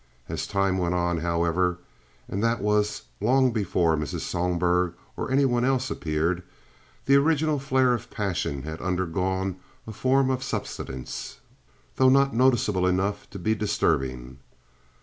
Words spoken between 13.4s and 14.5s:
disturbing.